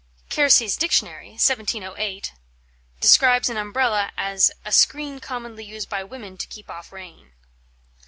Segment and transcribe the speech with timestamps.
[0.31, 2.33] Kersey's Dictionary (1708)
[2.99, 7.33] describes an Umbrella as a "screen commonly used by women to keep off rain."